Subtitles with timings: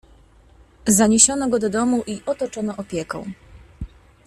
[0.97, 3.31] "Zaniesiono go do domu i otoczono opieką."